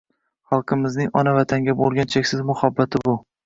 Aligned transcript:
Xalqimizning 0.53 1.11
Ona 1.21 1.35
Vatanga 1.41 1.77
boʻlgan 1.85 2.13
cheksiz 2.17 2.45
muhabbati 2.51 3.07
bu 3.09 3.19